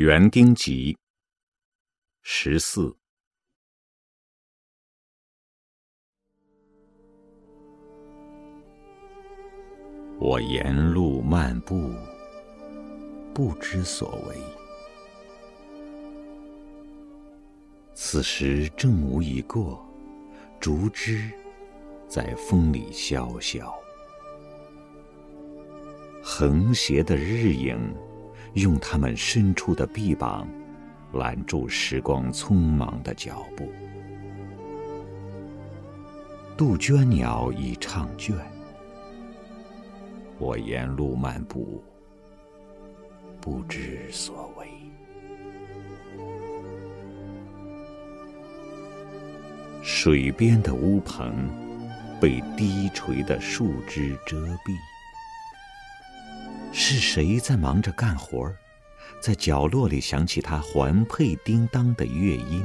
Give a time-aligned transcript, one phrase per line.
[0.00, 0.96] 园丁集
[2.22, 2.96] 十四。
[10.20, 11.90] 我沿路漫步，
[13.34, 14.36] 不知所为。
[17.92, 19.84] 此时正午已过，
[20.60, 21.28] 竹枝
[22.06, 23.74] 在风里萧萧，
[26.22, 27.76] 横斜的日影
[28.54, 30.48] 用他们伸出的臂膀
[31.12, 33.70] 拦住时光匆忙的脚步。
[36.56, 38.34] 杜鹃鸟已唱倦。
[40.38, 41.82] 我沿路漫步，
[43.40, 44.66] 不知所为。
[49.82, 51.48] 水边的屋棚
[52.20, 54.76] 被低垂的树枝遮蔽，
[56.72, 58.56] 是谁在忙着干活儿
[59.20, 62.64] 在角落里响起它环佩叮当的乐音。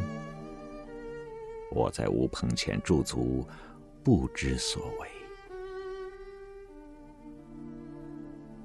[1.71, 3.47] 我在屋棚前驻足，
[4.03, 5.07] 不知所为。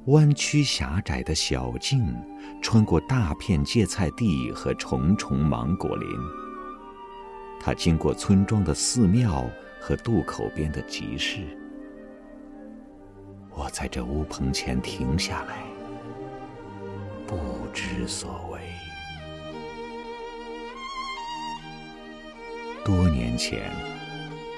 [0.06, 2.14] 弯曲狭窄的小径，
[2.62, 6.08] 穿过大片芥菜地和重重芒果林。
[7.60, 9.46] 它经过村庄的寺庙
[9.80, 11.40] 和渡口边的集市。
[13.58, 15.64] 我在这屋棚前停下来，
[17.26, 18.60] 不知所为。
[22.84, 23.72] 多年前，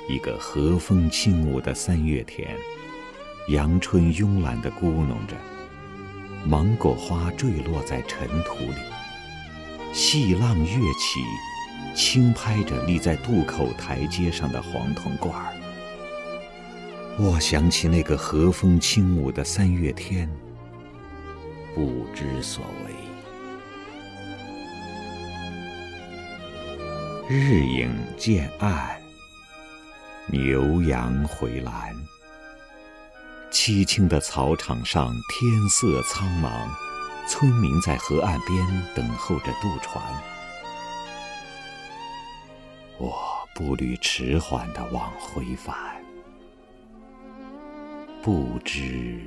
[0.07, 2.55] 一个和风轻舞的三月天。
[3.49, 5.35] 阳春慵懒地咕哝着，
[6.45, 11.25] 芒果花坠落在尘土里，细浪跃起，
[11.97, 15.55] 轻拍着立在渡口台阶上的黄铜罐儿。
[17.23, 20.27] 我想起那个和风轻舞的三月天，
[21.75, 22.95] 不知所为。
[27.29, 28.99] 日影渐暗，
[30.29, 31.95] 牛羊回栏。
[33.51, 36.67] 凄清的草场上，天色苍茫，
[37.29, 38.67] 村民在河岸边
[38.97, 40.03] 等候着渡船。
[42.97, 43.15] 我
[43.55, 46.00] 步履迟缓地往回返，
[48.23, 49.19] 不知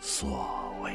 [0.00, 0.94] 所为。